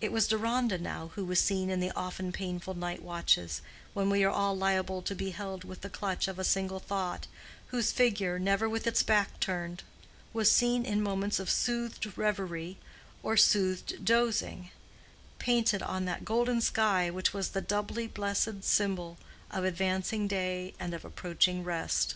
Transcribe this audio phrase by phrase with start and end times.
[0.00, 3.62] It was Deronda now who was seen in the often painful night watches,
[3.94, 7.90] when we are all liable to be held with the clutch of a single thought—whose
[7.90, 9.82] figure, never with its back turned,
[10.32, 12.78] was seen in moments of soothed reverie
[13.24, 14.70] or soothed dozing,
[15.40, 19.18] painted on that golden sky which was the doubly blessed symbol
[19.50, 22.14] of advancing day and of approaching rest.